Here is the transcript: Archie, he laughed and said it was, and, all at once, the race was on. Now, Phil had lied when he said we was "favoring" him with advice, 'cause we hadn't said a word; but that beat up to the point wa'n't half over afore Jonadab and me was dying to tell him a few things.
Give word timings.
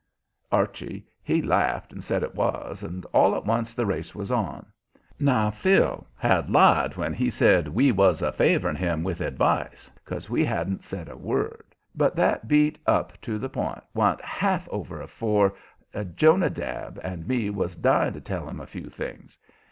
Archie, 0.51 1.05
he 1.21 1.43
laughed 1.43 1.91
and 1.93 2.03
said 2.03 2.23
it 2.23 2.33
was, 2.33 2.81
and, 2.81 3.05
all 3.13 3.35
at 3.35 3.45
once, 3.45 3.75
the 3.75 3.85
race 3.85 4.15
was 4.15 4.31
on. 4.31 4.65
Now, 5.19 5.51
Phil 5.51 6.07
had 6.17 6.49
lied 6.49 6.97
when 6.97 7.13
he 7.13 7.29
said 7.29 7.67
we 7.67 7.91
was 7.91 8.23
"favoring" 8.35 8.77
him 8.77 9.03
with 9.03 9.21
advice, 9.21 9.91
'cause 10.03 10.27
we 10.27 10.43
hadn't 10.43 10.83
said 10.83 11.07
a 11.07 11.15
word; 11.15 11.75
but 11.93 12.15
that 12.15 12.47
beat 12.47 12.79
up 12.87 13.13
to 13.21 13.37
the 13.37 13.47
point 13.47 13.83
wa'n't 13.93 14.21
half 14.21 14.67
over 14.69 14.99
afore 14.99 15.53
Jonadab 16.15 16.99
and 17.03 17.27
me 17.27 17.51
was 17.51 17.75
dying 17.75 18.13
to 18.13 18.21
tell 18.21 18.49
him 18.49 18.59
a 18.59 18.65
few 18.65 18.89
things. 18.89 19.37